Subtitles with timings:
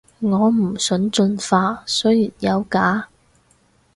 [0.21, 3.07] 我唔想進化，雖然有假